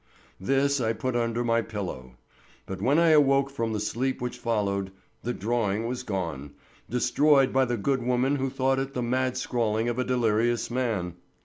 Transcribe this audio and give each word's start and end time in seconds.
This 0.39 0.81
I 0.81 0.93
put 0.93 1.15
under 1.15 1.43
my 1.43 1.61
pillow. 1.61 2.15
But 2.65 2.81
when 2.81 2.97
I 2.97 3.09
awoke 3.09 3.51
from 3.51 3.71
the 3.71 3.79
sleep 3.79 4.19
which 4.19 4.39
followed, 4.39 4.91
the 5.21 5.31
drawing 5.31 5.85
was 5.85 6.01
gone, 6.01 6.53
destroyed 6.89 7.53
by 7.53 7.65
the 7.65 7.77
good 7.77 8.01
woman 8.01 8.37
who 8.37 8.49
thought 8.49 8.79
it 8.79 8.95
the 8.95 9.03
mad 9.03 9.37
scrawling 9.37 9.87
of 9.89 9.99
a 9.99 10.03
delirious 10.03 10.71
man. 10.71 11.17